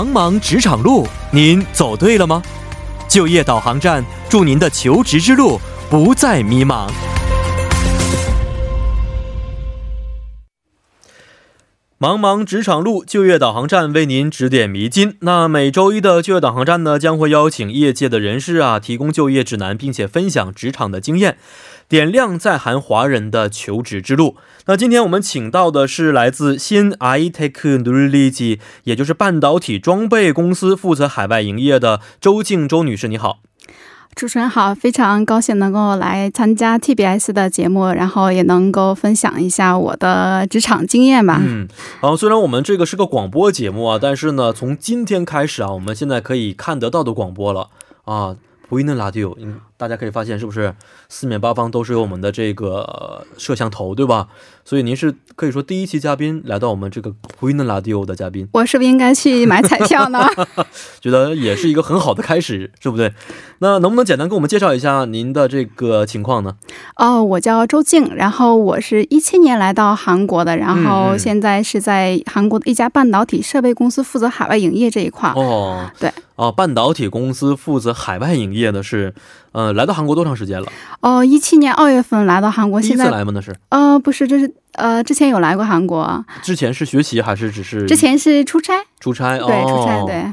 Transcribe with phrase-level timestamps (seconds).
[0.00, 2.42] 茫茫职场路，您走对了吗？
[3.06, 6.88] 就业导航站，祝您的求职之路不再迷茫。
[12.00, 15.18] 茫茫职场路，就业导航站为您指点迷津。
[15.20, 21.36] 那每周一的就业导航站呢，将会邀请业界的人士啊，提供就业指南，并且分享职场的经验，
[21.90, 24.36] 点亮在韩华人的求职之路。
[24.64, 33.40] 那今天我们请到的是来自新 iTech n u l i j 也就是半导体装备公司负责海外营业的周静周女士，你好。
[34.14, 41.40] 主持人好，非常高兴能够来参加 TBS 的节目，然后也能够分享一下我的职场经验吧。
[41.42, 41.66] 嗯，
[42.00, 47.68] 好，虽然我们这个是个广播节目啊，但是呢，从今天开始啊，我们现在可以看得到的广播了
[48.04, 48.36] 啊。
[48.68, 50.74] 不一定拉丢，嗯，大家可以发现是不是
[51.08, 54.28] 四面八方都是有我们的这个摄像头，对吧？
[54.62, 60.28] 所以您是可以说第一期嘉宾来到我们这个不一定拉丢的嘉宾，我是不是应该去买彩票呢？
[61.00, 63.14] 觉得也是一个很好的开始，是不对？
[63.60, 66.56] 那能不能简单给我们介绍一下您的这个情况呢？
[66.96, 75.30] 哦，我叫周静，然后我是一七年来到韩国的，然后现在是在韩国的一家半导体设备公司负责海外营业这一块。
[75.30, 76.12] 哦，对。
[76.36, 79.12] 哦，半导体公司负责海外营业的是，
[79.52, 80.66] 呃，来到韩国多长时间了？
[81.00, 83.32] 哦，一七年二月份来到韩国，现在来吗？
[83.34, 83.54] 那是？
[83.70, 86.24] 呃，不是，这是呃，之前有来过韩国。
[86.42, 87.86] 之前是学习还是只是？
[87.86, 88.74] 之前是出差。
[89.00, 90.32] 出差，对，出差，对。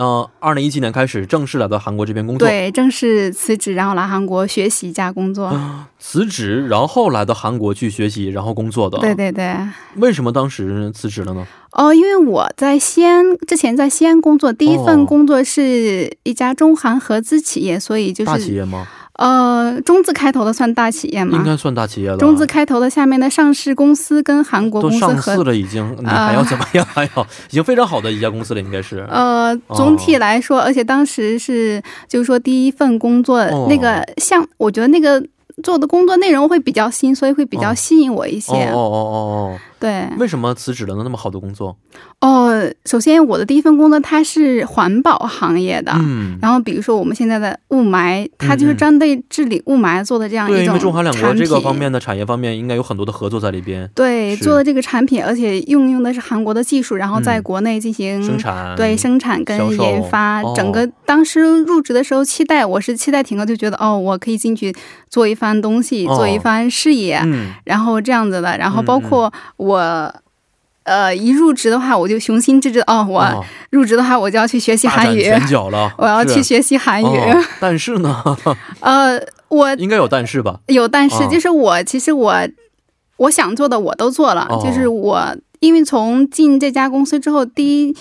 [0.00, 2.46] 嗯，二零一七年开始正式来到韩国这边工作。
[2.46, 5.52] 对，正式辞职，然后来韩国学习加工作。
[5.98, 8.96] 辞职，然后来到韩国去学习，然后工作的。
[8.98, 9.56] 对对对。
[9.96, 11.44] 为什么当时辞职了呢？
[11.72, 18.86] 哦，因为我在西安之前在西安工作，第一份工作是一家中韩合资企业，所以就是大企业吗？
[19.18, 21.36] 呃，中字开头的算大企业吗？
[21.36, 22.16] 应该算大企业了。
[22.18, 26.86] 中字开头的下面的上市公司跟韩国公司上市了，已经你还要怎么样？
[26.94, 29.04] 还要已经非常好的一家公司了，应该是。
[29.10, 35.20] 呃，总体来说，而且当时是就是说第一份工作那个像，我觉得那个
[35.64, 38.52] 做的工作内容会比较新，所以会比较吸引我一些。
[38.52, 39.58] 哦哦哦哦。
[39.80, 41.02] 对，为什么辞职了呢？
[41.04, 41.76] 那么好的工作？
[42.20, 42.52] 哦，
[42.84, 53.88] 首先我的第一份工作它是环保行业的，嗯，然后比如说我们现在的雾霾，它就是针对治理雾霾做的这样一种因为中韩两国这个方面的产业方面应该有很多的合作在里边。
[53.94, 64.74] 对，做的这个产品，而且运用的是韩国的技术，然后在国内进行生产，对生产跟研发，整个当时入职的时候期待，我是期待挺高，就觉得哦，我可以进去
[65.08, 67.22] 做一番东西，做一番事业，
[67.62, 69.32] 然后这样子的，然后包括。
[69.67, 77.20] 我，呃，一入职的话，我就雄心志志哦，我入职的话，我就要去学习韩语，拳脚了， 我要去学习韩语。
[77.60, 78.24] 但是呢，
[78.80, 80.60] 呃，我 应该有但是吧？
[80.68, 82.34] 有但是，就是我其实我
[83.18, 87.94] 我想做的我都做了，就是我因为从进这家公司之后，第一，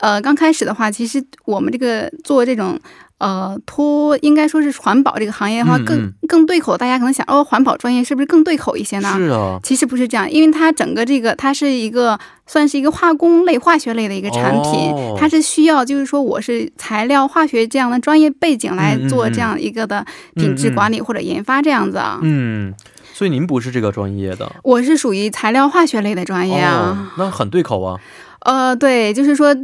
[0.00, 2.78] 呃，刚开始的话，其实我们这个做这种。
[3.18, 6.76] 呃，脱应该说是环保这个行业的话，更更对口。
[6.76, 9.10] 大家可能想，哦，环保专业是不是更对口一些呢？
[9.16, 22.20] 是啊，其实不是这样，因为它整个这个，它是一个算是一个化工类、化学类的一个产品，它是需要就是说，我是材料化学这样的专业背景来做这样一个的品质管理或者研发这样子啊。
[22.22, 22.74] 嗯，
[23.14, 27.12] 所以您不是这个专业的，我是属于材料化学类的专业啊。
[27.16, 27.98] 那很对口啊。
[28.40, 29.56] 呃，对，就是说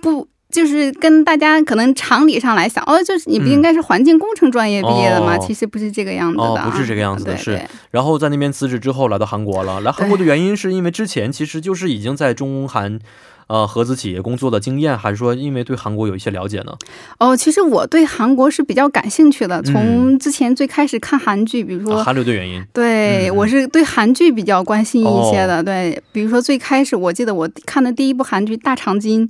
[0.00, 0.26] 不。
[0.58, 5.38] 就是跟大家可能常理上来想，哦，就是你不应该是环境工程专业毕业的吗？
[5.38, 7.60] 其实不是这个样子的，不是这个样子的，是。
[7.92, 12.98] 然后在那边辞职之后来到韩国了，来韩国的原因是因为之前其实就是已经在中韩，
[13.46, 16.72] 呃，合资企业工作的经验，还是说因为对韩国有一些了解呢？
[17.20, 29.28] 哦，其实我对韩国是比较感兴趣的，从之前最开始看韩剧，比如说韩流的原因，对我是对韩剧比较关心一些的，对，比如说最开始我记得我看的第一部韩剧《大长今》。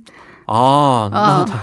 [0.49, 1.59] 哦，那他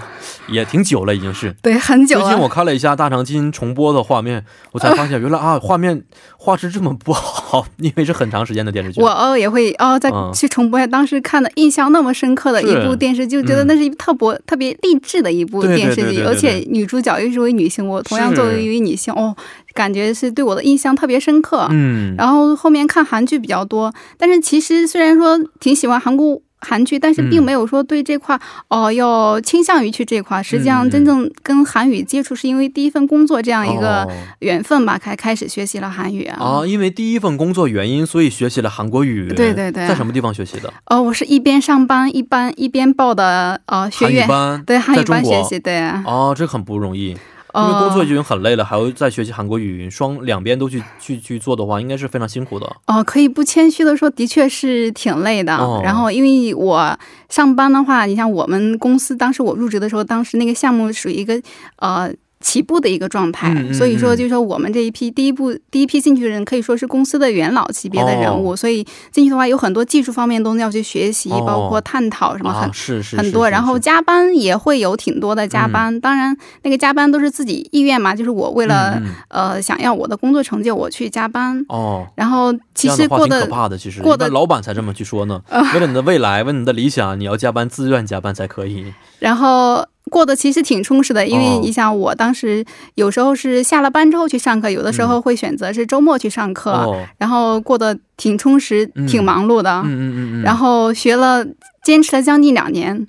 [0.49, 2.21] 也挺久了，已经是对很久。
[2.21, 6.05] 最近我看了一下大长今重播的画面，我才发现原来啊，画面
[6.39, 9.01] 画质这么不好，因为是很长时间的电视剧。
[9.01, 19.35] 我哦也会哦再去重播一下，当时看的印象那么深刻的一部电视，就觉得那是一特别特别励志的一部电视剧，而且女主角又是位女性，我同样作为一位女性，哦，
[19.75, 21.67] 感觉是对我的印象特别深刻。
[21.71, 26.41] 嗯，然后后面看韩剧比较多，但是其实虽然说挺喜欢韩国。
[26.59, 28.39] 韩剧，但是并没有说对这块
[28.69, 30.43] 哦要倾向于去这块。
[30.43, 34.09] 实际上，真正跟韩语接触是因为第一份工作这样一个
[34.41, 36.37] 缘分吧，才开始学习了韩语啊。
[36.43, 39.29] 啊，因为第一份工作原因，所以学习了韩国语。
[39.29, 40.73] 对对对，在什么地方学习的？
[40.87, 45.59] 哦，我是一边上班一边一边报的呃学院班，对韩语班学习。
[45.59, 47.17] 对哦，这很不容易。
[47.57, 52.77] 因为工作已经很累了，还要再学习韩国语，双两边都去去去做的话，应该是非常辛苦的。
[52.87, 55.53] 哦，可以不谦虚的说，的确是挺累的。
[55.83, 56.99] 然后，因为我
[57.29, 61.41] 上班的话，你像我们公司当时我入职的时候，当时那个项目属于一个
[61.77, 62.13] 呃。
[62.47, 85.43] 起步的一个状态，所以说就是说我们这一批第一步第一批进去的人可以说是公司的元老级别的人物，所以进去的话有很多技术方面东西要去学习，包括探讨什么很是是很多，然后加班也会有挺多的加班，当然那个加班都是自己意愿嘛，就是我为了呃想要我的工作成就我去加班哦，然后其实过得可怕的，其实过得老板才这么去说呢，
[85.75, 89.85] 为了你的未来，为了你的理想，你要加班，自愿加班才可以，然后。
[90.11, 92.65] 过得其实挺充实的，因为你想，我当时
[92.95, 99.83] 有时候是下了班之后去上课，有的时候会选择是周末去上课，然后过得挺充实、挺忙碌的。
[99.85, 101.45] 嗯嗯嗯然后学了，
[101.85, 103.07] 坚持了将近两年，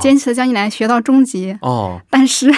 [0.00, 1.56] 坚持了将近两年，学到中级。
[1.62, 2.00] 哦。
[2.10, 2.52] 但是，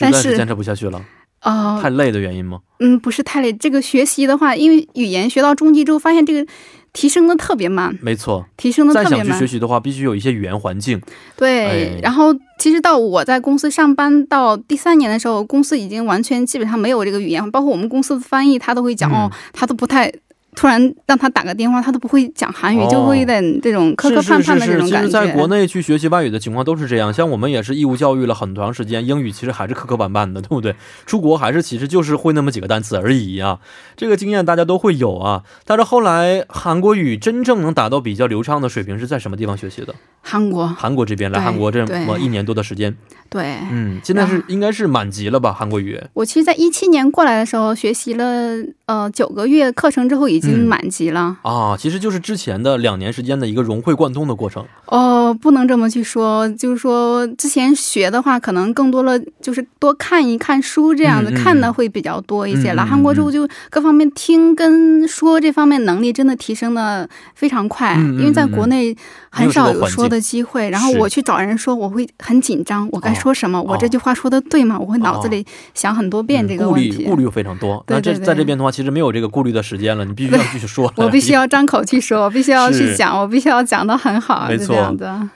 [0.00, 1.00] 但是坚持不下去了。
[1.42, 1.78] 哦。
[1.82, 2.60] 太累的原因吗？
[2.80, 3.52] 嗯，不是太累。
[3.52, 6.46] 这个学习的话，因为语言学到中级之后，发现这个。
[6.92, 9.18] 提升的特别慢，没错，提升的特别慢。
[9.18, 10.98] 再想去学习的话，必须有一些语言环境。
[11.36, 20.10] 对，然后其实到我在公司上班到第三年的时候，公司已经完全基本上没有这个语言，包括我们公司的翻译，他都会讲哦，他都不太。
[20.56, 24.96] 突然让他打个电话，他都不会讲韩语，就会有点这种磕磕绊绊的这种感觉。
[24.98, 30.74] 其实在国内去学习外语的情况都是这样，像我们也是义务教育了很长时间，英语其实还是磕磕绊绊的，对不对？
[31.04, 33.60] 出国还是其实就是会那么几个单词而已啊。
[33.96, 35.44] 这个经验大家都会有啊。
[35.66, 39.94] 但是后来韩国语真正能达到比较流畅的水平是在什么地方学习的？
[40.22, 42.96] 韩国，韩国这边来韩国这么一年多的时间。
[43.28, 45.52] 对，嗯，现在是应该是满级了吧？
[45.52, 46.00] 韩国语。
[46.14, 48.54] 我其实，在一七年过来的时候，学习了
[48.86, 51.76] 呃九个月课程之后，已经满级了啊。
[51.76, 54.64] 其实就是之前的两年时间的一个融会贯通的过程。
[54.86, 62.72] 哦，不能这么去说，就是说之前学的话，可能更多了，就是多看一看书这样子，看的会比较多一些。
[62.74, 68.96] 来韩国之后，就各方面听跟说这方面能力真的提升的非常快，因为在国内
[69.30, 70.70] 很少有说的机会。
[70.70, 73.15] 然后我去找人说，我会很紧张，我该。
[73.20, 73.60] 说什么？
[73.62, 74.78] 我这句话说的对吗？
[74.78, 76.90] 我会脑子里想很多遍这个问题。
[76.90, 77.82] 顾虑顾虑非常多。
[77.88, 80.04] 那这在这边的话，其实没有这个顾虑的时间了。
[80.04, 80.92] 你必须要 继续说。
[80.96, 84.46] 我必须要张口去说，我必须要去讲，我必须要讲的很好。
[84.48, 84.76] 没错。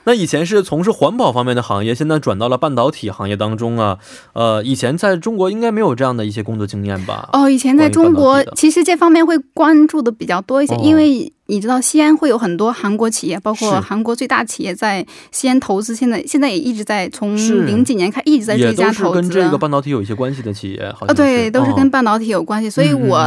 [0.04, 3.98] 那以前是从事环保方面的行业，现在转到了半导体行业当中啊。
[4.32, 7.28] 呃，以前在中国应该没有这样的一些工作经验吧？
[7.32, 11.32] 哦，以前在中国其实这方面会关注的比较多一些，因为。
[11.50, 17.36] 你知道西安会有很多韩国企业，包括韩国最大企业在西安投资，现在现在也一直在从
[17.66, 19.20] 零几年开一直在这家投资。
[19.20, 22.70] 跟这个半导体有一些关系的企业，好像对，都是跟半导体有关系。
[22.70, 23.18] 所以我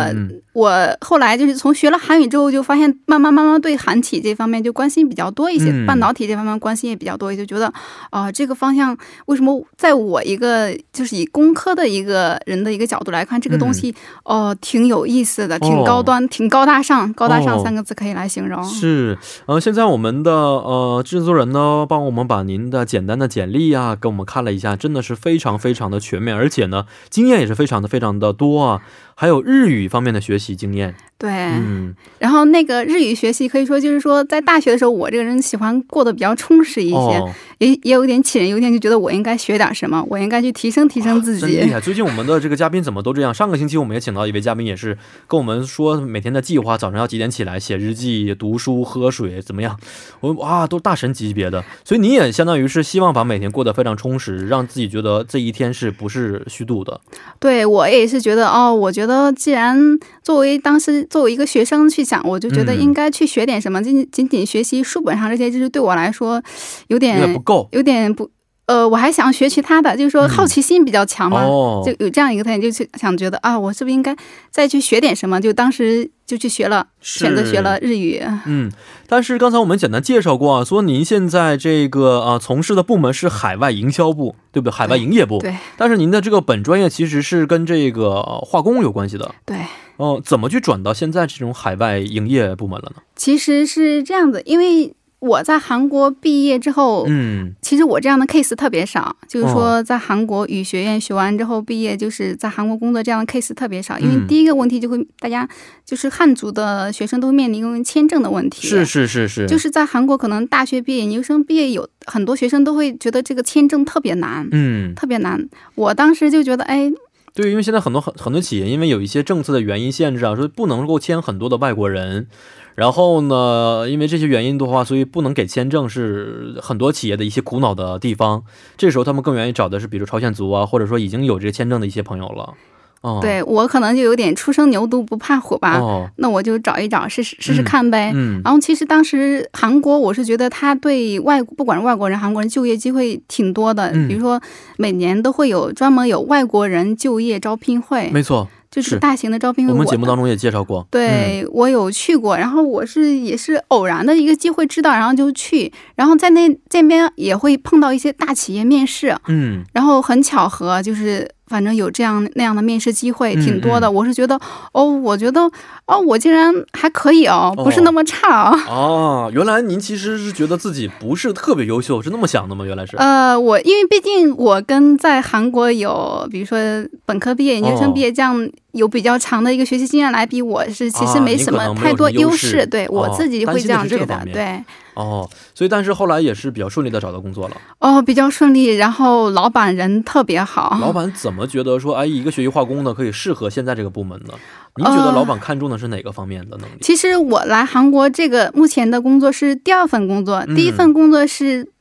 [0.54, 0.72] 我
[1.02, 7.74] 后来就是从学了韩语之后，就发现慢慢慢慢对韩企这方面就关心比较多一些，半导体这方面关心也比较多，也就觉得
[8.10, 18.14] 啊，这个方向为什么在我一个就是以工科的一个人的一个角度来看，这个东西哦挺有意思的，挺高端，挺高大上，高大上三个字可以。
[18.14, 19.18] 来形容是，
[19.48, 28.82] 呃，现在我们的呃制作人呢，帮我们把您的简单的简历啊，给我们看了一下，真的是非常非常的全面，而且呢，经验也是非常的非常的多啊。
[29.16, 37.24] 还有日语方面的学习经验，对，嗯，然后那个日语学习可以说就是说，在大学的时候，我这个人喜欢过得比较充实一些，
[37.60, 41.42] 也也有点杞人忧天，就觉得我应该学点什么，我应该去提升提升自己。
[41.42, 41.80] 真厉害！
[41.80, 43.32] 最近我们的这个嘉宾怎么都这样？
[43.32, 49.78] 上个星期我们也请到一位嘉宾，也是跟我们说每天的计划，早上要几点起来写日记、读书、喝水，怎么样？
[50.22, 51.64] 我哇，都大神级别的。
[51.86, 57.00] 所以你也相当于是希望把每天过得非常充实，让自己觉得这一天是不是虚度的？
[57.40, 59.03] 对我也是觉得哦，我觉。
[59.04, 59.78] 觉得既然
[60.24, 63.84] 作为当时作为一个学生去讲，我就觉得应该去学点什么。
[63.84, 66.42] 仅仅仅学习书本上这些知识，对我来说
[66.88, 68.30] 有点不够，有点不。
[68.66, 71.44] 呃，我还想学其他的，就是说好奇心比较强嘛，
[71.84, 74.16] 就有这样一个特点，就去想觉得啊，我是不是应该
[74.50, 75.42] 再去学点什么？
[75.42, 78.22] 就当时就去学了，选择学了日语。
[78.46, 78.72] 嗯，
[79.06, 84.74] 但是刚才我们简单介绍过啊，说您现在这个啊从事的部门是海外营销部，对不对？
[84.74, 85.40] 海外营业部。
[85.40, 85.54] 对。
[85.76, 89.36] 但是您的这个本专业其实是跟这个化工有关系的。
[89.46, 89.58] 对。
[89.98, 93.02] 哦，怎么去转到现在这种海外营业部门了呢？
[93.18, 94.96] 其实是这样子，因为。
[95.24, 103.98] 我在韩国毕业之后，嗯，其实我这样的 case 特别少，就是说在韩国语学院学完之后毕业，就是在韩国工作这样的 case 特别少。
[103.98, 105.48] 因为第一个问题就会大家
[105.86, 115.48] 就是汉族的学生都面临签证的问题，是是是是，就是在韩国可能大学毕业、研究生毕业有很多学生都会觉得这个签证特别难，嗯，特别难。
[115.76, 116.92] 我当时就觉得，哎。
[117.36, 122.28] 对，因为现在很多很很多企业，因为有一些政策的原因限制啊，说不能够签很多的外国人。
[122.76, 128.44] 然后呢，因为这些原因的话，所以不能给签证，是很多企业的一些苦恼的地方。
[128.78, 132.54] 这时候他们更愿意找的是，比如朝鲜族啊，或者说已经有这个签证的一些朋友了。
[133.02, 135.78] 哦，对我可能就有点初生牛犊不怕虎吧。
[135.78, 138.14] 哦，那我就找一找试试试试看呗。
[138.16, 138.42] 嗯。
[138.46, 143.92] 然后其实当时韩国，我是觉得他对外不管是外国人、韩国人就业机会挺多的。
[143.94, 144.08] 嗯。
[144.08, 144.42] 比如说
[144.78, 148.10] 每年都会有专门有外国人就业招聘会。
[148.12, 148.48] 没错。
[148.74, 150.88] 就是大型的招聘会，我们节目当中也介绍过。
[150.90, 161.30] 对，我有去过，然后我是也是偶然的一个机会知道，然后就去，然后在那这边也会碰到一些大企业面试，嗯，然后很巧合就是。
[161.46, 164.40] 反正有这样那样的面试机会挺多的，我是觉得
[164.72, 165.42] 哦，我觉得
[165.86, 168.60] 哦，我竟然还可以哦，不是那么差哦。
[168.70, 172.64] 哦，原来您其实是觉得自己不是特别优秀，是那么想的吗？
[172.64, 172.96] 原来是。
[172.96, 176.58] 呃，我因为毕竟我跟在韩国有，比如说
[177.06, 182.66] 本科毕业、研究生毕业这样有比较长的一个学习经验来比，我是其实没什么太多优势。
[182.66, 184.64] 对我自己会这样觉得，对。
[184.94, 187.58] 哦，所以但是后来也是比较顺利的找到工作了。
[187.80, 190.78] 哦，比较顺利，然后老板人特别好。
[190.80, 194.34] 老板怎么觉得说，哎，一个学习化工的可以适合现在这个部门呢？
[194.76, 196.74] 您觉得老板看重的是哪个方面的能力？
[196.82, 201.72] 其实我来韩国这个目前的工作是第二份工作，第一份工作是，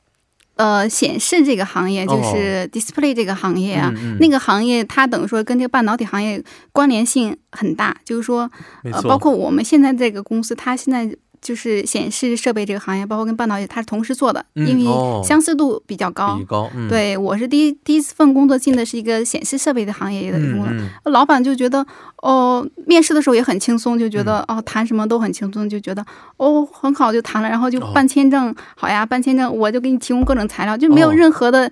[0.55, 3.91] 呃，显示这个行业，就是 display 这个行业啊。
[4.19, 8.51] 那个行业它等于说跟这个半导体行业关联性很大，就是说，
[8.83, 11.15] 呃，包括我们现在这个公司，它现在。
[11.43, 16.39] 就是显示设备这个行业，包括跟半导体，它是同时做的，因为相似度比较高。
[16.47, 21.85] 高，对我是第一第一次份工作进的是一个显示设备的行业的工作，老板就觉得
[22.21, 26.03] 哦，面试的时候也很轻松，就觉得哦谈什么都很轻松，就觉得
[26.37, 31.69] 哦很好就谈了，然后就办签证，好呀办签证，我就给你提供各种材料，就没有任何的。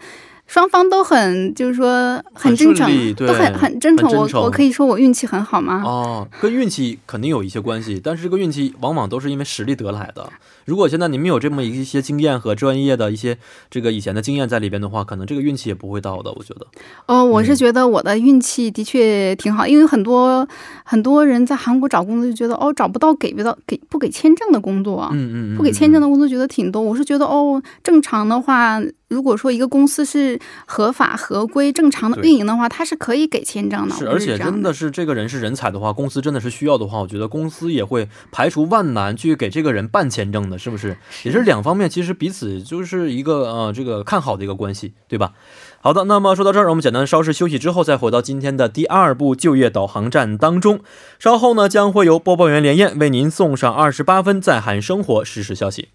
[0.52, 4.12] 双方都很，就是说很真诚，都很很真诚。
[4.12, 5.82] 我我可以说我运气很好吗？
[5.86, 10.30] 哦，跟运气肯定有一些关系，但是这个运气往往都是因为实力得来的。
[10.66, 13.38] 如果现在你们有这么一些经验和专业的一些
[13.70, 16.30] 这个以前的经验在里边的话，可能这个运气也不会到的。
[16.34, 16.68] 我觉得。
[17.06, 20.46] 哦，我是觉得我的运气的确挺好，因为很多
[20.84, 26.82] 很多人在韩国找工作就觉得哦找不到给不到给不给签证的工作，嗯嗯，不给签证的工作觉得挺多。
[26.82, 28.82] 我是觉得哦正常的话。
[29.12, 33.94] 如果说一个公司是合法合规、正常的运营的话，它是可以给签证的。
[33.94, 40.96] 是，而且真的是这个人是人才的话，公司真的是需要的话，我觉得公司也会排除万难去给这个人办签证的，是不是？
[41.24, 45.34] 也是两方面，其实彼此就是一个呃这个看好的一个关系，对吧？
[45.82, 50.80] 好的，那么说到这儿，我们简单稍事休息之后，再回到今天的第二部就业导航站当中。
[51.20, 55.90] 稍后呢，将会由播报员连燕为您送上二十八分在韩生活实时消息。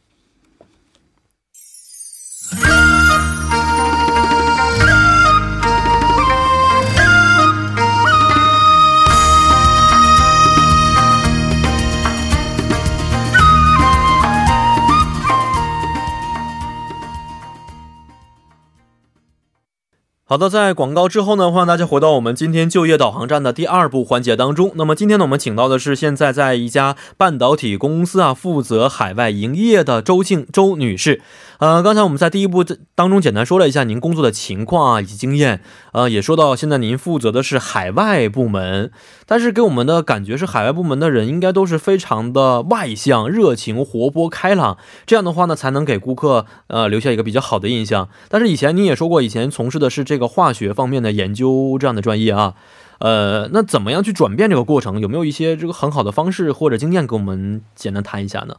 [20.29, 24.73] 好的，在广告之后呢，欢迎大家回到我们今天就业导航站的第二部环节当中。
[24.75, 31.23] 那么今天呢，我们请到的是现在在一家半导体公司啊负责海外营业的周静周女士。
[31.59, 32.63] 呃，刚才我们在第一步
[32.95, 38.91] 当中简单说了一下您工作的情况啊以及经验，呃，也说到现在您负责的是海外部门，
[39.25, 48.09] 但是给我们的感觉是海外部门的人应该都是非常的外向、热情、活泼、开朗，这样的话呢才能给顾客呃留下一个比较好的印象。
[48.29, 52.55] 但是以前您也说过，以前从事的是这个化学方面的研究这样的专业啊，
[52.99, 55.01] 呃，那怎么样去转变这个过程？
[55.01, 58.57] 有没有一些这个很好的方式或者经验给我们简单谈一下呢？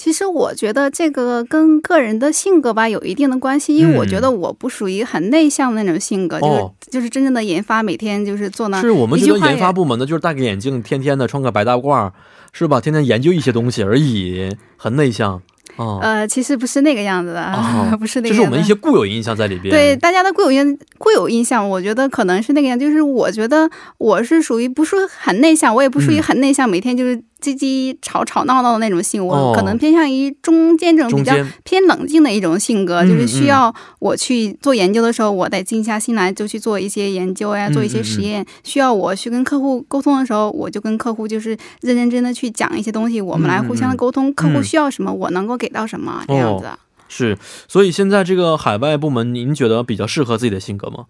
[0.00, 8.80] 其实我觉得这个跟个人的性格吧有一定的关系，因为我觉得我不属于很内向的那种性格，就是就是真正的研发，每天就是做那。
[8.80, 12.10] 是我们觉得研发部门的就是戴个眼镜，天天的穿个白大褂，
[12.50, 12.80] 是吧？
[12.80, 15.42] 天天研究一些东西而已，很内向。
[15.76, 17.54] 哦，呃，其实不是那个样子的，
[18.00, 18.34] 不是那个。
[18.34, 19.70] 这是我们一些固有印象在里边。
[19.70, 27.22] 对大家的固有印固有印象，我觉得可能是那个样，就是我觉得我是属于不是很内向，我也不属于很内向，每天就是。
[27.40, 38.46] 叽叽吵吵闹闹的那种性，我可能偏向于中间这种比较偏冷静的一种性格，就是需要我去做研究的时候，我得静下心来就去做一些研究呀，做一些实验。
[38.62, 46.66] 需要我去跟客户沟通的时候，我就跟客户就是认认真真的去讲一些东西，我们来互相的沟通，客户需要什么，我能够给到什么这样子。
[47.08, 51.06] 是，所以现在这个海外部门，您觉得比较适合自己的性格吗？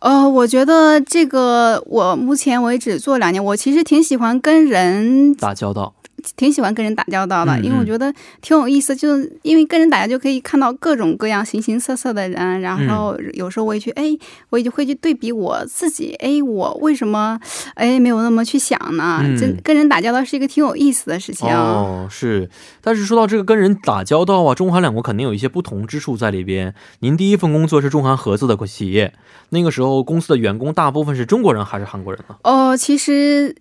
[0.00, 5.94] 呃，我觉得这个我目前为止做两年，我其实挺喜欢跟人打交道。
[6.36, 8.94] 挺喜欢跟人打交道的，因为我觉得挺有意思。
[8.94, 12.60] 就因为跟人打交道，就可以看到各种各样、形形色色的人。
[12.60, 14.16] 然后有时候我也去，哎，
[14.50, 17.38] 我也就会去对比我自己，哎，我为什么，
[17.74, 19.22] 哎，没有那么去想呢？
[19.38, 21.48] 这跟人打交道是一个挺有意思的事情。
[21.48, 22.48] 哦，是。
[22.80, 26.74] 但是说到这个跟人打交道啊，中韩两国肯定有一些不同之处在里边。
[27.00, 29.14] 您第一份工作是中韩合资的企业，
[29.50, 32.36] 那个时候公司的员工大部分是中国人还是韩国人呢？
[32.44, 33.54] 哦，其实。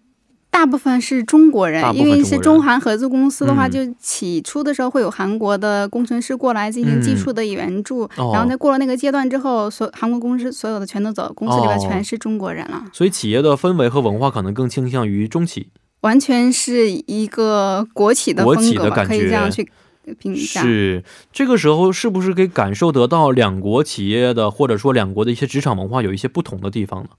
[0.51, 12.83] 大部分是中国人，因为是中韩合资公司的话，就起初的时候会有韩国的工程师过来进行技术的援助，然后在过了那个阶段之后，所韩国公司所有的全都走，公司里边全是中国人了。
[12.91, 15.69] 所以企业的氛围和文化可能更倾向于中企，
[16.01, 19.69] 完全是一个国企的风格吧，可以这样去
[20.17, 20.61] 评价。
[20.61, 21.03] 是。
[21.31, 27.09] 这个时候是不是可以感受得到两国企业的或者说两国的一些职场文化有一些不同的地方呢？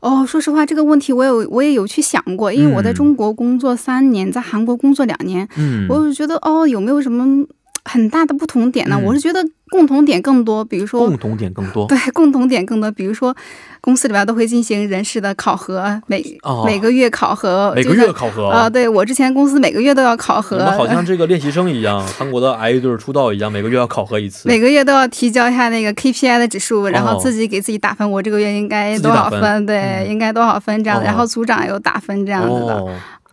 [0.00, 7.44] 哦，说实话，这个问题我有我也有去想过，因为我在中国工作三年，在韩国工作两年，嗯，我就觉得哦，有没有什么
[7.84, 8.98] 很大的不同点呢？
[8.98, 9.44] 我是觉得。
[9.70, 12.90] 共同点更多，比如说共同点更多， 对，共同点更多。
[12.90, 13.36] 比如说，
[13.82, 16.24] 公司里边都会进行人事的考核，每
[16.64, 18.70] 每个月考核，每个月考核啊。
[18.70, 28.10] 对我之前公司每个月都要考核，好像这个练习生一样，韩国的 idol 出道一样，每个月要考核一次，每个月都要提交一下那个 KPI 的指数，然后自己给自己打分。
[28.10, 29.66] 我这个月应该多少分？
[29.66, 31.04] 对，应该多少分这样的。
[31.04, 32.86] 然后组长有打分这样子的。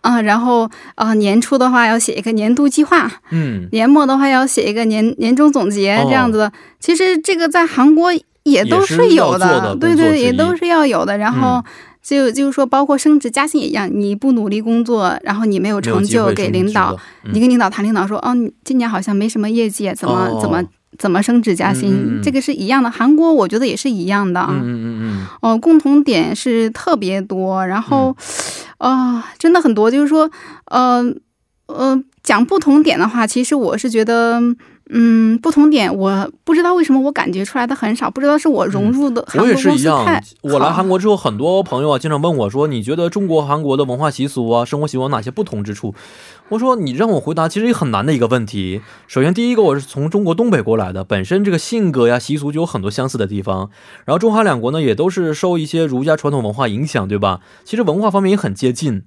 [0.06, 6.52] 啊，然后啊，年初的话要写一个年度计划，嗯，年末的话要写一个年年终总结这样子的。
[6.80, 11.18] 其实这个在韩国也都是有的，对对，也都是要有的。
[11.18, 11.64] 然后
[12.04, 16.96] 就就是说，包括升职加薪也一样，你不努力工作，然后你没有成就给领导，
[17.34, 20.64] 你跟领导谈，领导说，哦，今年好像没什么业绩，怎么怎么。
[20.98, 22.90] 怎么升职加薪，这个是一样的。
[22.90, 24.48] 韩国我觉得也是一样的啊。
[24.54, 25.28] 嗯嗯嗯。
[25.42, 28.16] 哦，共同点是特别多，然后，
[28.90, 29.90] 啊，真的很多。
[29.90, 30.30] 就是说，
[30.66, 31.04] 呃，
[31.68, 34.42] 呃，讲不同点的话，其实我是觉得。
[34.92, 40.06] 嗯，不同点我不知道为什么我感觉出来的很少，不知道是我融入的我也是一样
[40.42, 45.96] 我来韩国之后，很多朋友啊经常问我说：“你觉得中国韩国的文化习俗啊、生活习惯哪些不同之处？”
[46.50, 48.82] 我说：“你让我回答，其实也很难的一个问题。
[49.08, 53.72] 首先，第一个我是从中国东北过来的，本身这个性格呀、习俗就有很多相似的地方。
[54.06, 57.40] 然后中韩两国呢，也都是受一些儒家传统文化影响，对吧？
[57.64, 59.02] 其实文化方面也很接近。”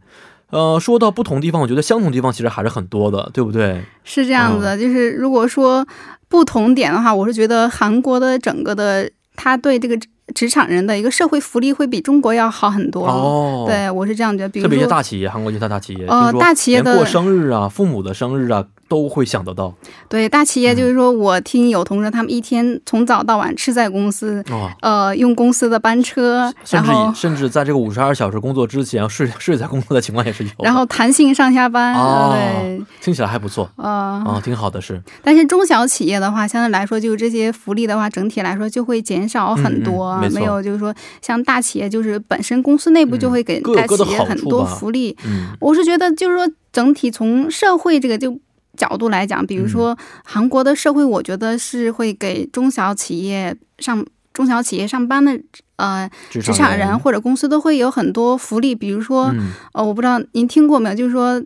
[0.51, 3.83] 呃，说到不同地方，我觉得相同地方其实还是很多的，对不对？
[4.05, 5.87] 是这样子，就是如果说
[6.29, 9.99] 不同点的话，我是觉得韩国的整个的，他对这个。
[10.35, 14.49] 职场人的一个社会福利会比中国要好很多哦，对我是这样觉得。
[14.51, 19.73] 比如特别一些大企业，韩国一些大企业，呃，大企业的过生日啊，父母的生日啊，都会想得到。
[20.09, 24.43] 对，大企业就是说我听有同事他们一天从早到晚吃在公司，
[24.81, 30.51] 呃，用公司的班车，甚至甚至在这个五十二小时工作之前睡 睡在工作的情况也是有。
[30.61, 31.95] 然后弹性上下班，
[32.33, 35.01] 对，听起来还不错啊啊，挺好的是。
[35.23, 40.19] 但是中小企业的话，相对来说，就这些福利的话，整体来说就会减少很多。
[40.33, 45.17] 没有，就是说，像大企业，就是本身公司内部就会给大企业很多福利。
[45.61, 48.39] 我是觉得，就是说，整体从社会这个就
[48.78, 55.40] 角度来讲，比如说韩国的社会，我觉得是会给中小企业上中小企业上班的
[55.76, 58.74] 呃职场人或者公司都会有很多福利。
[58.74, 59.32] 比如说，
[59.74, 61.44] 呃，我不知道您听过没有，就是说，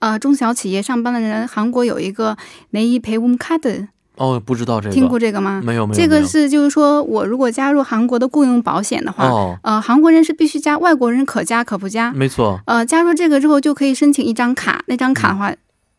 [0.00, 2.36] 呃，中小企业上班的人，韩国有一个
[2.72, 3.88] 내일배움卡的。
[4.16, 5.62] 哦，不知道这个听过这个吗？
[5.64, 5.98] 没有，没有。
[5.98, 12.12] 这个是就是说我如果加入韩国的雇佣保险的话，呃，韩国人是必须加，外国人可加可不加。
[12.12, 12.60] 没错。
[12.66, 15.52] 呃，加入这个之后就可以申请一张卡，那张卡的话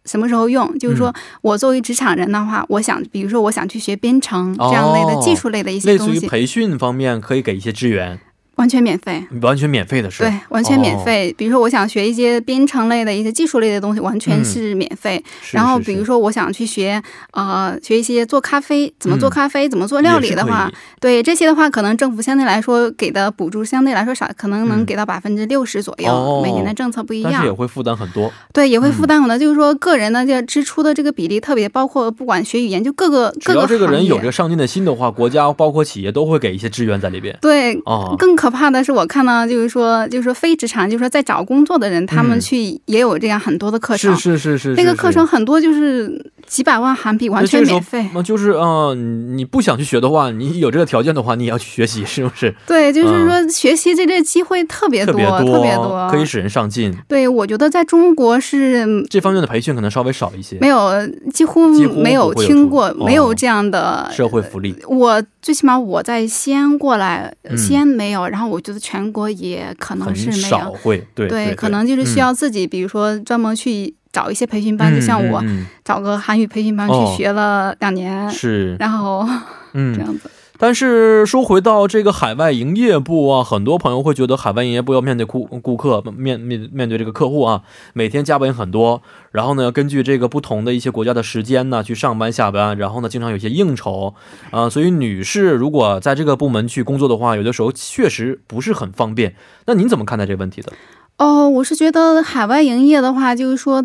[0.05, 0.79] 什么时候用？
[0.79, 8.19] 就是说我作为职场人的话，我想，比如说我想去学编程这样类的技术类的一些东西，类似于培训方面可以给一些支援。
[8.57, 11.35] 完全免费，完全免费的是对，完全免费。
[11.39, 15.23] 比如说，我想学一些编程类的一些技术类的东西，完全是免费。
[15.53, 26.41] 然后，比如说，我想去学呃学一些做咖啡，怎么做咖啡，怎么做料理的话，对这些的话，可能政府相对来说给的补助相对来说少，可能能给到百分之六十左右。
[26.43, 28.31] 每年的政策不一样，但是也会负担很多。
[28.53, 29.39] 对，也会负担很多。
[29.39, 33.55] 就是说，个人呢，这支出的这个比例特别，包括不管学语言，就各个各个。
[33.55, 37.37] 只要这个人有这个上进的心的话，国家包括企业都会给一些支援在里边。
[37.41, 39.23] 对，哦，更可怕的是我看。
[39.25, 48.05] 到，就是说，就是说，非职场，就是说，在找工作的人，他们去也有这样很多的课程，是是是是，那个课程很多就是几百万韩币，完全免费。
[48.13, 52.53] 那就是，嗯，你不想去学的话，你有这个条件的话，你也要去学习，是不是？
[52.67, 56.93] 对，就是说，学习这个机会特别多，特别多，可以使人上进。
[57.07, 60.91] 对，我觉得在中国是这方面的培训可能稍微少一些，没有，
[61.33, 61.69] 几乎
[62.03, 64.75] 没有听过，没有这样的社会福利。
[64.89, 69.03] 我最起码我在西安过来，西安没有，然后我觉得全。
[69.13, 75.45] 国也可能是没有，会对对，可能就是需要自己，比如说专门去找一些培训班，就像我
[75.85, 79.29] 找个韩语培训班去学了两年，是，然后
[79.75, 79.93] 嗯。
[79.95, 80.31] 这样子。
[80.63, 87.63] 但是说回到这个海外营业部啊，很多朋友会觉得海外营业部要面对顾顾客，面面面对这个客户啊，
[87.95, 94.15] 每天加班很多，然后呢，根据这个不同的一些国家的时间呢，去上班下班，然后呢，经常有些应酬
[94.53, 99.35] 啊，所以女士如果在这个部门去工作的话，有的时候确实不是很方便。
[99.67, 100.73] 那您怎么看待这个问题的？
[101.19, 103.85] 哦，我是觉得海外营业的话，就是说。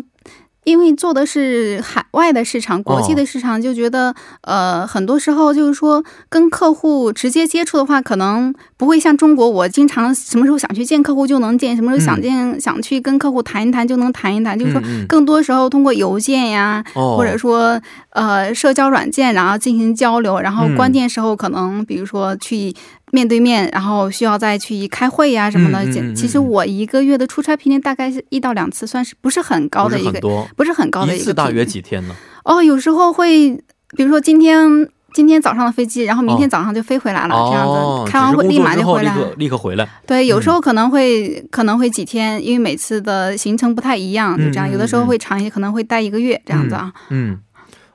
[0.68, 17.78] 因为做的是海外的市场，国际的市场，就觉得呃，很多时候就是说跟客户直接接触的话，可能不会像中国，我经常什么时候想去见客户就能见，什么时候想见想去跟客户谈一谈就能谈一谈，就是说更多时候通过邮件呀，或者说
[18.10, 22.74] 呃社交软件，然后进行交流，然后关键时候可能比如说去。
[23.10, 25.82] 面对面，然后需要再去开会呀什么的。
[26.14, 30.20] 其实我一个月的出差频率大概是一到两次，算是不是很高的一个，
[30.54, 32.14] 不是很高的一次，大约几天呢？
[32.44, 33.58] 哦，有时候会，
[33.96, 34.86] 比如说今天
[35.18, 39.84] 今天早上的飞机，然后明天早上就飞回来了，这样子，开完会立马就回来，立刻回来。
[40.06, 44.70] 对，有时候可能会可能会几天，因为每次的行程不太一样，就这样。
[44.70, 46.92] 有的时候会长一些，可能会待一个月这样子啊。
[47.08, 47.36] 嗯。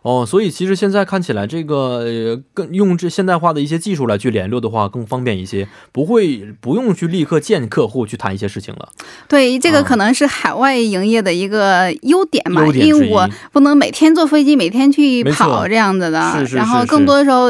[0.03, 8.89] 哦，所以其实现在看起来，这个更用这现代化的一些技术来去联络的话，更方便一些，不会不用去立刻见客户去谈一些事情了。
[9.27, 17.47] 对，这个可能是海外营业的一个优点嘛，因为我不能每天坐飞机，每天去跑这样子的，然后更多的时候。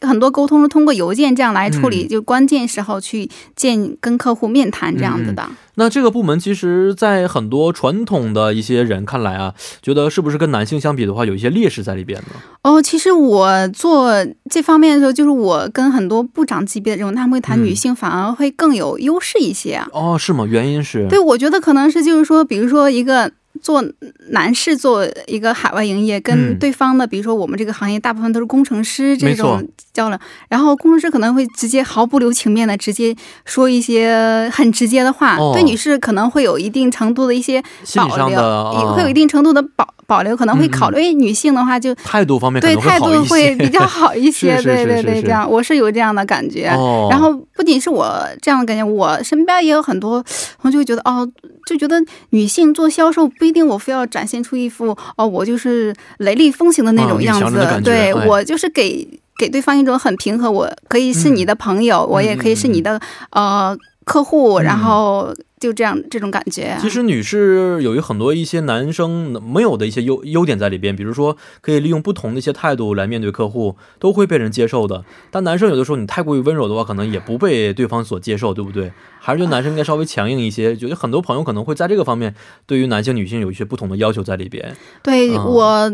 [0.00, 5.48] 很多沟通是通过邮件这样来处理，就关键时候去见跟客户面谈这样子的。
[5.76, 12.28] 那这个部门其实，在很多传统的一些人看来啊，觉得是不是跟男性相比的话，有一些劣势在里边呢？
[12.62, 14.12] 哦，其实我做
[14.50, 19.88] 这方面的时候，就是我跟很多部长级别的这种，他们会谈女性，反而会更有优势一些啊。
[19.92, 20.44] 哦，是吗？
[20.46, 21.06] 原因是？
[21.08, 23.32] 对，我觉得可能是就是说，比如说一个。
[23.62, 23.84] 做
[24.30, 30.18] 男士做一个海外营业，跟对方的，比如说我们这个行业大部分都是工程师这种交流，
[30.48, 37.62] 然后工程师可能会直接毫不留情面的直接说一些很直接的话，对女士可能会有一定程度的一些
[37.94, 46.64] 保留，也会有一定程度的保保留，可能会考虑女性的话就态度方面对态度会比较好一 些，对对对，这样我是有这样的感觉。
[47.08, 50.24] 然后不仅是我这样的感觉，我身边也有很多，
[50.62, 51.24] 我就会觉得哦，
[51.64, 53.28] 就觉得女性做销售。
[53.38, 57.80] 不一定我非要展现出一副哦，我就是雷厉风行的那种样子。
[57.84, 59.06] 对我就是给
[59.38, 63.76] 给对方一种很平和，我可以是你的朋友，我也可以是你的呃
[64.10, 65.32] 客户，然后。
[65.60, 66.74] 就这样，这种感觉。
[66.80, 75.04] 其实女士有一很多一些男生没有的一些优优点在里边，比如说可以利用不同的一些态度来面对客户，都会被人接受的。
[75.30, 78.90] 但男生有的时候你太过于温柔的话，可能也不被对方所接受，对不对？
[79.18, 80.74] 还是觉得男生应该稍微强硬一些。
[80.74, 84.74] 觉得很多朋友可能会在这个方面对于男性、女性有一些不同的要求在里边。
[85.02, 85.92] 对我，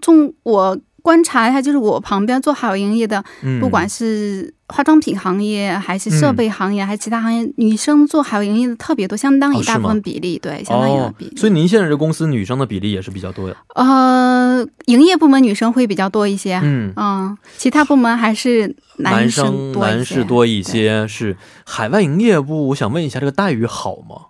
[0.00, 0.78] 从我。
[1.02, 3.22] 观察一下，就是我旁边做海外营业的，
[3.60, 11.36] 不管是化妆品行业，还是设备行业，还是其他行业，女生做海外营业的特别多，相当一大部分比例，对，相当一大比例。
[11.36, 13.56] 所以您现在这公司女生的比例也是比较多的。
[13.74, 21.06] 呃，营业部门女生会比较多一些，嗯嗯，其他部门还是男生男士多一些。
[21.08, 24.26] 是海外营业部，我想问一下，这个待遇好吗？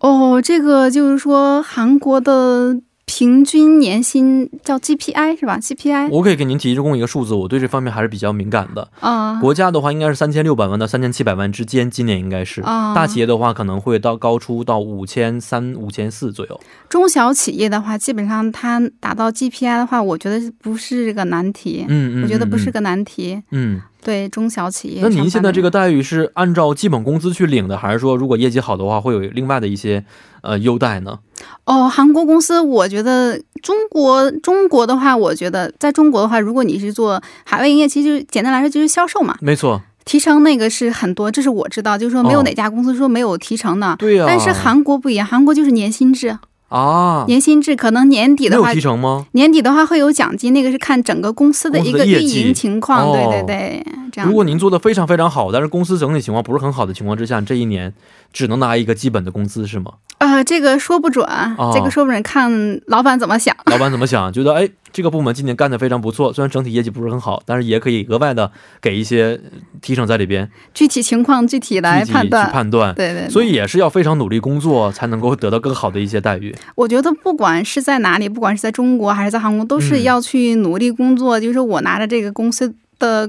[0.00, 2.76] 哦，这个就是说韩国的。
[3.06, 9.38] 平均年薪叫 GPI 是吧？GPI 我可以给您提供一个数字，我对这方面还是比较敏感的啊。
[9.40, 12.94] 国家的话应该是三千六百万到三千七百万之间，今年应该是啊。
[12.94, 16.60] 大企业的话可能会到高出到五千三、五千四左右。
[16.88, 21.84] 中小企业的话，基本上它达到 GPI 的话，我觉得不是个难题。
[21.88, 23.42] 嗯嗯，我觉得不是个难题。
[23.50, 23.80] 嗯。
[24.04, 30.04] 对中小企业，那您现在这个待遇是按照基本工资去领的，还是说如果业绩好的话会有另外的一些
[30.42, 31.18] 呃优待呢？
[31.64, 39.36] 哦，韩国公司，我觉得中国中国的话，我觉得在中国的话，如果你是做海外营业，其实简单来说就是销售嘛。
[39.40, 43.96] 没错，提成那个是很多，这是我知道，就是说没有哪家公司说没有提成的。
[43.98, 44.24] 对呀。
[44.28, 46.38] 但是韩国不一样，韩国就是年薪制。
[46.68, 49.26] 啊，年薪制可能年底的话，提成吗？
[49.32, 53.12] 年底的话会有奖金，那个是看整个公司的一个运营情况。
[53.12, 54.28] 对对对，这样。
[54.28, 57.92] 如果您做的非常非常好，但是公司整体情况不是很好的情况之下，这一年
[58.32, 59.92] 只能拿一个基本的工资是吗？
[60.18, 61.26] 啊，这个说不准，
[61.72, 63.54] 这个说不准，看老板怎么想。
[63.66, 64.32] 老板怎么想？
[64.32, 64.68] 觉得哎。
[64.94, 69.40] 这个部门今年干的非常不错，虽然整体业绩不是很好，但是也可以额外的给一些
[69.82, 70.48] 提成在里边。
[70.72, 72.94] 具体情况具体来判断，判断。
[72.94, 73.28] 对对。
[73.28, 76.54] 所以也是要非常努力工作，才能够得到更好的一些待遇。
[76.76, 81.40] 我觉得不管是在哪里，不管是在中国还是在韩国，都是要去努力工作。
[81.40, 83.28] 就是我拿着这个公司的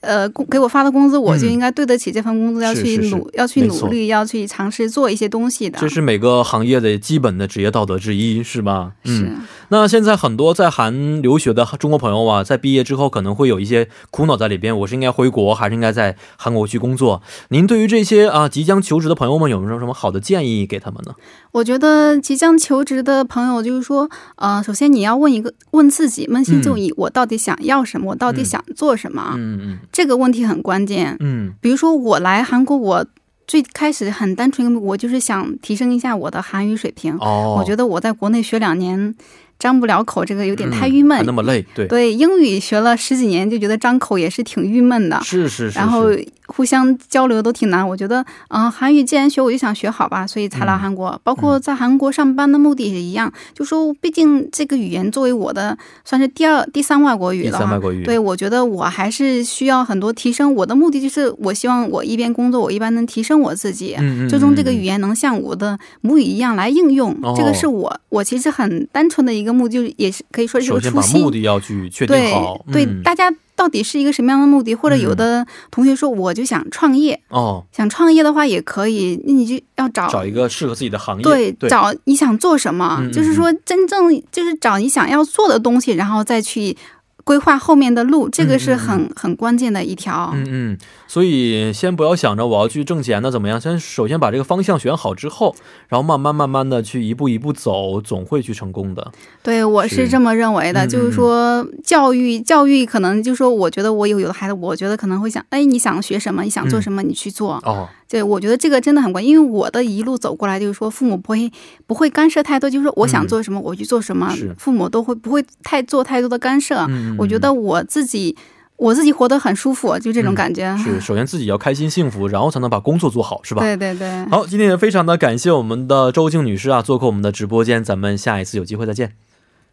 [0.00, 5.78] 呃，给我发的工资，我就应该对得起这份工资，要去努，要去努力，要去尝试做一些东西的。
[5.78, 8.92] 这是每个行业的基本的职业道德之一，是吧？
[9.04, 9.30] 是。
[9.68, 17.22] 那现在很多在韩留学的中国朋友啊，在毕业之后可能会有一些苦恼在里边，我是应该回国，还是应该在韩国去工作？
[17.48, 21.14] 您对于这些啊即将求职的朋友们，有没有什么好的建议给他们呢？
[21.52, 28.10] 我觉得即将求职的朋友，就是说，呃，首先你要问一个，问自己，扪心自问，我到底想要什么？
[28.10, 29.32] 我到底想做什么？
[29.36, 29.78] 嗯嗯。
[29.92, 33.06] 这个问题很关键，嗯，比如说我来韩国，我
[33.46, 37.16] 最开始很单纯，我就是想提升一下我的韩语水平。
[37.18, 39.14] 哦，我觉得我在国内学两年。
[39.60, 46.06] 张不了口，这个有点太郁闷，那么累，对对，英语学了十几年，就觉得张口也是挺郁闷的，是是是，然后
[46.50, 47.86] 互相交流都挺难。
[47.86, 51.20] 我觉得，嗯，韩语既然学，我就想学好吧，所以才来韩国。
[51.22, 58.02] 包括在韩国上班的目的也一样，就说毕竟这个语言作为我的算是第二、第三外国语了，第三外国语。
[58.04, 60.54] 对，我觉得我还是需要很多提升。
[60.54, 63.96] 我的目的就是，我希望我一边工作，我一般能提升我自己，
[64.28, 67.16] 最终这个语言能像我的母语一样来应用。
[67.36, 70.24] 这个是我，我其实很单纯的一个目的，就是也是。
[70.32, 70.92] 可以说是有初心。
[70.92, 72.64] 首先把目的要去确定好。
[72.70, 74.74] 对，大家到底是一个什么样的目的？
[74.74, 77.20] 或者有的同学说，我就想创业。
[77.28, 81.22] 哦，想创业的话也可以，那你就要找找一个适合自己的行业。
[81.22, 86.74] 对，找你想做什么，就是说真正就是找你想要做的东西，然后再去。
[87.24, 90.30] 规划后面的路，这个是很很关键的一条。
[90.34, 93.60] 嗯嗯，所以先不要想着我要去挣钱呢，怎么样？
[93.60, 95.54] 先首先把这个方向选好之后，
[95.88, 99.12] 然后慢慢慢慢的去一步一步走，总会去成功的。
[99.42, 100.86] 对，我是这么认为的。
[100.86, 106.42] 就是说，教育教育可能就是说，我觉得我有有的孩子，我觉得可能会想，哎，你想学什么？
[106.42, 107.02] 你想做什么？
[107.02, 107.54] 你去做。
[107.64, 107.88] 哦。
[108.10, 111.50] 对，我觉得这个真的很关键，因为我的一路走过来，就是说父母不会
[111.86, 116.84] 不会干涉太多，就是说我想做什么我去做什么，父母都会不会太做太多的干涉。
[117.16, 118.36] 我觉得我自己
[118.74, 120.76] 我自己活得很舒服，就这种感觉。
[120.78, 123.62] 是，首先自己要开心幸福，然后才能把工作做好，是吧？
[123.62, 124.24] 对对对。
[124.26, 129.12] 好，今天也非常的感谢我们的周静女士啊，做客我们的直播间，咱们下一次有机会再见。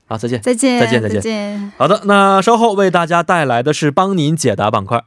[0.06, 1.72] 好，再见，再见，再见，再见。
[1.76, 5.04] 好的，那稍后为大家带来的是帮您解答板块。